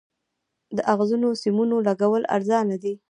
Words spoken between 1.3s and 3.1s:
سیمونو لګول ارزانه دي؟